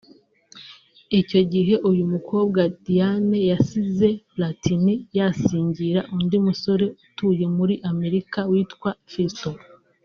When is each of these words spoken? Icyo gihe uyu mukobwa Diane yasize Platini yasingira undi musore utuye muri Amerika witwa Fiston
Icyo 1.19 1.41
gihe 1.53 1.73
uyu 1.89 2.03
mukobwa 2.13 2.61
Diane 2.85 3.39
yasize 3.51 4.07
Platini 4.33 4.93
yasingira 5.17 6.01
undi 6.15 6.37
musore 6.45 6.85
utuye 7.05 7.45
muri 7.57 7.75
Amerika 7.91 8.39
witwa 8.51 8.91
Fiston 9.11 9.57